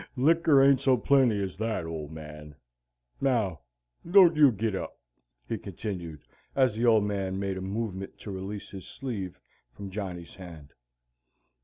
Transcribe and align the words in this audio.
"Liquor 0.17 0.63
ain't 0.63 0.81
so 0.81 0.97
plenty 0.97 1.39
as 1.43 1.57
that, 1.57 1.85
Old 1.85 2.11
Man. 2.11 2.55
Now 3.21 3.59
don't 4.09 4.35
you 4.35 4.51
git 4.51 4.73
up," 4.73 4.97
he 5.47 5.59
continued, 5.59 6.23
as 6.55 6.73
the 6.73 6.87
Old 6.87 7.03
Man 7.03 7.37
made 7.37 7.55
a 7.57 7.61
movement 7.61 8.17
to 8.21 8.31
release 8.31 8.71
his 8.71 8.87
sleeve 8.87 9.39
from 9.71 9.91
Johnny's 9.91 10.33
hand. 10.33 10.73